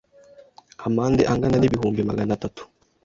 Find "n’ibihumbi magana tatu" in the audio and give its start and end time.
1.59-2.63